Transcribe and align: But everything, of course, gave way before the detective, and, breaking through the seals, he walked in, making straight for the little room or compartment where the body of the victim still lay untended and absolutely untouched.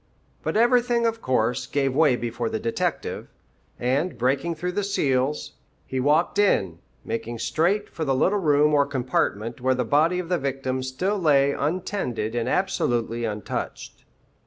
But 0.41 0.57
everything, 0.57 1.05
of 1.05 1.21
course, 1.21 1.67
gave 1.67 1.93
way 1.95 2.15
before 2.15 2.49
the 2.49 2.57
detective, 2.59 3.27
and, 3.79 4.17
breaking 4.17 4.55
through 4.55 4.71
the 4.71 4.83
seals, 4.83 5.51
he 5.85 5.99
walked 5.99 6.39
in, 6.39 6.79
making 7.05 7.37
straight 7.37 7.87
for 7.87 8.03
the 8.03 8.15
little 8.15 8.39
room 8.39 8.73
or 8.73 8.87
compartment 8.87 9.61
where 9.61 9.75
the 9.75 9.85
body 9.85 10.17
of 10.17 10.27
the 10.27 10.39
victim 10.39 10.81
still 10.81 11.19
lay 11.19 11.51
untended 11.51 12.33
and 12.33 12.49
absolutely 12.49 13.25
untouched. 13.25 14.03